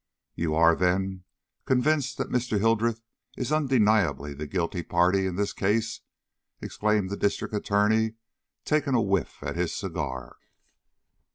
"You 0.33 0.55
are, 0.55 0.75
then, 0.75 1.25
convinced 1.65 2.17
that 2.17 2.31
Mr. 2.31 2.57
Hildreth 2.59 3.03
is 3.37 3.51
undeniably 3.51 4.33
the 4.33 4.47
guilty 4.47 4.81
party 4.81 5.27
in 5.27 5.35
this 5.35 5.53
case?" 5.53 5.99
exclaimed 6.59 7.11
the 7.11 7.15
District 7.15 7.53
Attorney, 7.53 8.15
taking 8.65 8.95
a 8.95 9.01
whiff 9.03 9.43
at 9.43 9.55
his 9.55 9.75
cigar. 9.75 10.37